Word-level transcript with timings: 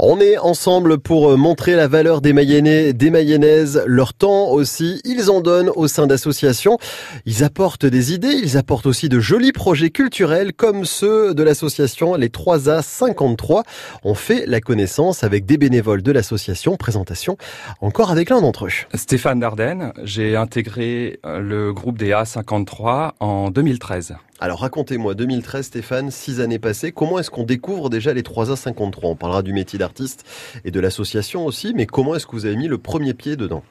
On 0.00 0.20
est 0.20 0.38
ensemble 0.38 0.98
pour 0.98 1.32
euh, 1.32 1.36
montrer 1.36 1.74
la 1.74 1.88
valeur 1.88 2.20
des 2.20 2.32
Mayennais, 2.32 2.92
des 2.92 3.10
Mayennaises, 3.10 3.82
leur 3.84 4.14
temps 4.14 4.50
aussi. 4.50 5.00
Ils 5.04 5.28
en 5.28 5.40
donnent 5.40 5.72
au 5.74 5.88
sein 5.88 6.06
d'associations. 6.06 6.78
Ils 7.26 7.42
apportent 7.42 7.84
des 7.84 8.12
idées, 8.12 8.38
ils 8.40 8.56
apportent 8.56 8.86
aussi 8.86 9.08
de 9.08 9.18
jolis 9.18 9.50
projets 9.50 9.90
culturels 9.90 10.52
comme 10.52 10.84
ceux 10.84 11.34
de 11.34 11.42
l'association 11.42 12.14
Les 12.14 12.28
3A 12.28 12.80
53. 12.80 13.64
On 14.04 14.14
fait 14.14 14.46
la 14.46 14.60
connaissance 14.60 15.24
avec 15.24 15.46
des 15.46 15.58
bénévoles 15.58 16.02
de 16.02 16.12
l'association. 16.12 16.76
Présentation 16.76 17.36
encore 17.80 18.12
avec 18.12 18.30
l'un 18.30 18.40
d'entre 18.40 18.66
eux. 18.66 18.70
Stéphane 18.94 19.40
Dardenne, 19.40 19.92
j'ai 20.04 20.36
intégré 20.36 21.18
euh, 21.26 21.40
le 21.40 21.72
groupe 21.72 21.98
des 21.98 22.10
A53 22.10 23.14
en 23.18 23.50
2013. 23.50 24.14
Alors 24.40 24.60
racontez-moi, 24.60 25.14
2013 25.14 25.66
Stéphane, 25.66 26.10
six 26.10 26.40
années 26.40 26.60
passées, 26.60 26.92
comment 26.92 27.18
est-ce 27.18 27.30
qu'on 27.30 27.42
découvre 27.42 27.90
déjà 27.90 28.12
les 28.12 28.22
3A53 28.22 29.00
On 29.02 29.16
parlera 29.16 29.42
du 29.42 29.52
métier 29.52 29.78
d'artiste 29.78 30.24
et 30.64 30.70
de 30.70 30.78
l'association 30.78 31.44
aussi, 31.44 31.72
mais 31.74 31.86
comment 31.86 32.14
est-ce 32.14 32.26
que 32.26 32.32
vous 32.32 32.46
avez 32.46 32.56
mis 32.56 32.68
le 32.68 32.78
premier 32.78 33.14
pied 33.14 33.36
dedans? 33.36 33.64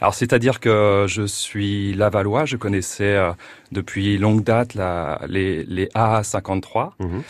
Alors 0.00 0.14
c'est-à-dire 0.14 0.58
que 0.58 1.04
je 1.08 1.26
suis 1.26 1.94
lavallois, 1.94 2.44
je 2.44 2.56
connaissais 2.56 3.16
euh, 3.16 3.32
depuis 3.70 4.18
longue 4.18 4.42
date 4.42 4.74
la, 4.74 5.20
les, 5.28 5.62
les 5.64 5.86
AA53. 5.88 6.92
Mhm. 6.98 7.22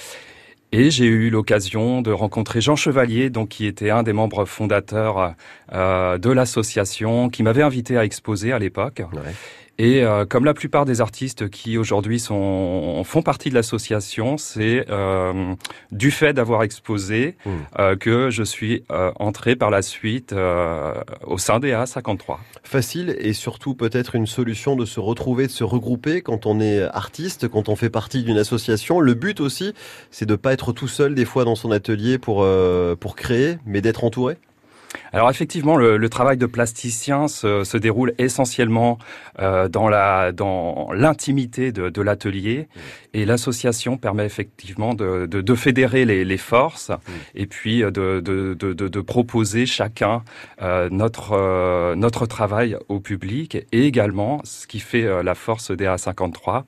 Et 0.72 0.90
j'ai 0.92 1.06
eu 1.06 1.30
l'occasion 1.30 2.00
de 2.00 2.12
rencontrer 2.12 2.60
Jean 2.60 2.76
Chevalier, 2.76 3.28
donc 3.28 3.48
qui 3.48 3.66
était 3.66 3.90
un 3.90 4.04
des 4.04 4.12
membres 4.12 4.44
fondateurs 4.44 5.34
euh, 5.72 6.16
de 6.16 6.30
l'association, 6.30 7.28
qui 7.28 7.42
m'avait 7.42 7.62
invité 7.62 7.98
à 7.98 8.04
exposer 8.04 8.52
à 8.52 8.60
l'époque. 8.60 9.02
Ouais. 9.12 9.32
Et 9.82 10.04
euh, 10.04 10.26
comme 10.26 10.44
la 10.44 10.52
plupart 10.52 10.84
des 10.84 11.00
artistes 11.00 11.48
qui 11.48 11.78
aujourd'hui 11.78 12.20
sont 12.20 13.02
font 13.02 13.22
partie 13.22 13.48
de 13.48 13.54
l'association, 13.54 14.36
c'est 14.36 14.84
euh, 14.90 15.54
du 15.90 16.10
fait 16.10 16.34
d'avoir 16.34 16.64
exposé 16.64 17.38
mmh. 17.46 17.50
euh, 17.78 17.96
que 17.96 18.28
je 18.28 18.42
suis 18.42 18.84
entré 19.18 19.56
par 19.56 19.70
la 19.70 19.80
suite 19.80 20.34
au 21.24 21.38
sein 21.38 21.60
des 21.60 21.72
A53. 21.72 22.36
Facile 22.62 23.16
et 23.18 23.32
surtout 23.32 23.74
peut-être 23.74 24.16
une 24.16 24.26
solution 24.26 24.76
de 24.76 24.84
se 24.84 25.00
retrouver, 25.00 25.46
de 25.46 25.52
se 25.52 25.64
regrouper 25.64 26.20
quand 26.20 26.44
on 26.44 26.60
est 26.60 26.82
artiste, 26.82 27.48
quand 27.48 27.70
on 27.70 27.74
fait 27.76 27.88
partie 27.88 28.22
d'une 28.22 28.36
association. 28.36 29.00
Le 29.00 29.14
but 29.14 29.40
aussi, 29.40 29.72
c'est 30.10 30.26
de 30.26 30.36
pas 30.36 30.52
être 30.52 30.72
tout 30.72 30.88
seul 30.88 31.14
des 31.14 31.24
fois 31.24 31.44
dans 31.44 31.54
son 31.54 31.70
atelier 31.70 32.18
pour 32.18 32.46
pour 33.00 33.16
créer, 33.16 33.56
mais 33.64 33.80
d'être 33.80 34.04
entouré. 34.04 34.36
Alors 35.12 35.30
effectivement, 35.30 35.76
le, 35.76 35.96
le, 35.96 36.08
travail 36.08 36.36
de 36.36 36.46
plasticien 36.46 37.28
se, 37.28 37.64
se 37.64 37.76
déroule 37.76 38.14
essentiellement 38.18 38.98
euh, 39.40 39.68
dans 39.68 39.88
la 39.88 40.32
dans 40.32 40.90
l'intimité 40.92 41.72
de, 41.72 41.88
de 41.88 42.02
l'atelier 42.02 42.68
mmh. 42.74 42.80
et 43.14 43.24
l'association 43.24 43.96
permet 43.96 44.24
effectivement 44.24 44.94
de, 44.94 45.26
de, 45.26 45.40
de 45.40 45.54
fédérer 45.54 46.04
les, 46.04 46.24
les 46.24 46.36
forces 46.36 46.90
mmh. 46.90 47.12
et 47.34 47.46
puis 47.46 47.82
euh, 47.82 47.90
de, 47.90 48.20
de, 48.20 49.00
proposer 49.00 49.66
chacun 49.66 50.22
euh, 50.62 50.88
notre 50.90 51.32
euh, 51.32 51.94
notre 51.96 52.26
travail 52.26 52.76
au 52.88 53.00
public 53.00 53.56
et 53.72 53.86
également 53.86 54.40
ce 54.44 54.66
qui 54.66 54.78
fait 54.78 55.04
euh, 55.04 55.22
la 55.22 55.34
force 55.34 55.70
des 55.70 55.86
A53 55.86 56.64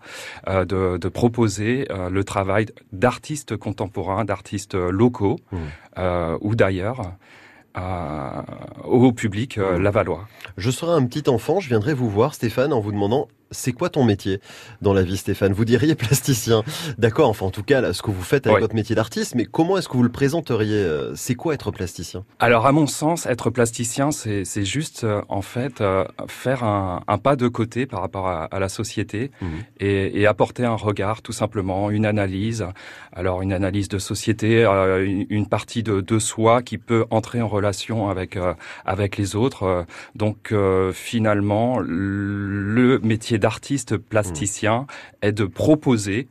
euh, 0.48 0.64
de, 0.64 0.96
de 0.98 1.08
proposer 1.08 1.86
le 2.10 2.24
travail 2.24 2.66
d'artistes 2.92 3.56
contemporains, 3.56 4.24
d'artistes 4.24 4.74
locaux 4.74 5.38
mmh. 5.52 5.56
ou 6.40 6.54
d'ailleurs 6.54 7.12
à, 7.74 8.44
au 8.84 9.12
public 9.12 9.58
euh, 9.58 9.78
lavallois. 9.78 10.26
Je 10.56 10.70
serai 10.70 10.92
un 10.92 11.06
petit 11.06 11.28
enfant, 11.28 11.60
je 11.60 11.68
viendrai 11.68 11.94
vous 11.94 12.10
voir 12.10 12.34
Stéphane 12.34 12.72
en 12.72 12.80
vous 12.80 12.92
demandant 12.92 13.28
c'est 13.52 13.72
quoi 13.72 13.88
ton 13.88 14.04
métier 14.04 14.40
dans 14.80 14.92
la 14.92 15.02
vie, 15.02 15.16
Stéphane? 15.16 15.52
Vous 15.52 15.64
diriez 15.64 15.94
plasticien. 15.94 16.62
D'accord, 16.98 17.28
enfin 17.28 17.46
en 17.46 17.50
tout 17.50 17.62
cas, 17.62 17.80
là, 17.80 17.92
ce 17.92 18.02
que 18.02 18.10
vous 18.10 18.22
faites 18.22 18.46
avec 18.46 18.60
votre 18.60 18.74
métier 18.74 18.94
d'artiste, 18.96 19.34
mais 19.34 19.44
comment 19.44 19.78
est-ce 19.78 19.88
que 19.88 19.96
vous 19.96 20.02
le 20.02 20.12
présenteriez 20.12 20.74
euh, 20.74 21.14
C'est 21.14 21.34
quoi 21.34 21.54
être 21.54 21.70
plasticien? 21.70 22.24
Alors 22.38 22.66
à 22.66 22.72
mon 22.72 22.86
sens, 22.86 23.26
être 23.26 23.50
plasticien, 23.50 24.10
c'est 24.10 24.64
juste 24.64 25.04
euh, 25.04 25.22
en 25.28 25.42
fait 25.42 25.80
euh, 25.80 26.04
faire 26.28 26.64
un, 26.64 27.02
un, 27.06 27.18
pas 27.18 27.36
de 27.36 27.48
côté 27.48 27.86
par 27.86 28.00
rapport 28.00 28.26
à, 28.26 28.44
à 28.44 28.58
la 28.58 28.68
société 28.68 29.30
mmh. 29.40 29.46
et, 29.80 30.20
et, 30.20 30.26
apporter 30.26 30.64
un 30.64 30.74
regard, 30.74 31.22
tout 31.22 31.32
simplement, 31.32 31.90
une 31.90 32.06
analyse. 32.06 32.66
Alors 33.12 33.42
une 33.42 33.52
analyse 33.52 33.88
de 33.88 33.98
société, 33.98 34.64
euh, 34.64 35.04
une, 35.04 35.26
une, 35.28 35.46
partie 35.46 35.82
de, 35.82 36.00
de, 36.00 36.18
soi 36.18 36.62
qui 36.62 36.78
peut 36.78 37.04
entrer 37.10 37.42
en 37.42 37.48
relation 37.48 38.08
avec 38.08 38.38
avec 38.84 39.16
les 39.16 39.36
autres. 39.36 39.84
Donc 40.14 40.54
finalement, 40.92 41.78
le 41.80 42.98
métier 43.02 43.38
d'artiste 43.42 43.96
plasticien 43.98 44.82
mmh. 44.82 45.26
est 45.26 45.32
de 45.32 45.44
proposer 45.44 46.28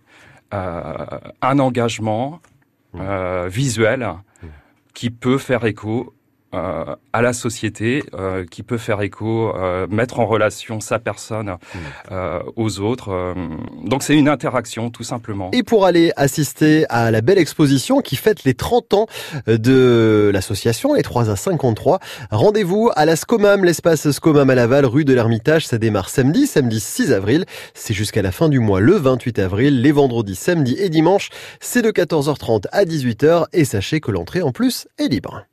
euh, 0.54 1.06
un 1.42 1.60
engagement 1.60 2.42
mmh. 2.94 3.00
euh, 3.02 3.48
visuel 3.48 4.00
mmh. 4.00 4.48
qui 4.94 5.10
peut 5.12 5.38
faire 5.38 5.66
écho 5.66 6.16
euh, 6.54 6.96
à 7.14 7.22
la 7.22 7.34
société, 7.34 8.04
euh, 8.14 8.46
qui 8.46 8.64
peut 8.64 8.78
faire 8.78 9.02
écho, 9.02 9.56
euh, 9.56 9.88
mettre 9.90 10.20
en 10.20 10.26
relation 10.26 10.80
sa 10.80 11.00
personne 11.00 11.50
mmh. 11.50 11.78
euh, 12.12 12.40
aux 12.56 12.80
autres. 12.80 13.10
Euh, 13.10 13.34
donc 13.86 14.04
c'est 14.04 14.16
une 14.16 14.30
interaction 14.30 14.90
tout 14.90 15.04
simplement. 15.04 15.50
Et 15.54 15.64
pour 15.64 15.86
aller 15.86 16.12
assister 16.16 16.86
à 16.90 17.12
la 17.12 17.22
belle 17.22 17.38
exposition 17.38 18.02
qui 18.02 18.16
fête 18.16 18.44
les 18.44 18.54
30 18.54 18.94
ans 18.94 19.06
de 19.48 20.30
l'association, 20.34 20.94
les 20.94 21.04
3 21.04 21.30
à 21.30 21.36
53, 21.36 22.00
rendez-vous 22.32 22.92
à 22.96 23.06
la 23.06 23.16
Scomam, 23.16 23.64
l'espace 23.64 24.12
Scomam 24.12 24.50
à 24.50 24.56
Laval, 24.56 24.86
rue 24.86 25.06
de 25.06 25.14
l'Ermitage. 25.14 25.68
Ça 25.68 25.78
démarre 25.78 26.10
samedi, 26.10 26.48
samedi 26.48 26.80
6 26.80 27.14
avril. 27.14 27.46
C'est 27.74 27.94
jusqu'à 27.94 28.22
la 28.22 28.32
fin 28.32 28.50
du 28.50 28.60
mois, 28.60 28.80
le 28.80 28.96
28 28.96 29.40
avril. 29.40 29.82
Les 29.82 29.92
vendredis, 29.92 30.36
samedi 30.36 30.76
et 30.78 30.90
dimanche, 30.90 31.30
c'est 31.60 31.82
de 31.82 31.92
14h30 31.92 32.66
à 32.72 32.84
18h. 32.84 33.46
Et 33.54 33.66
sachez 33.66 34.00
que 34.00 34.12
l'entrée 34.12 34.42
en 34.42 34.52
plus 34.52 34.88
est 34.98 35.08
libre. 35.08 35.46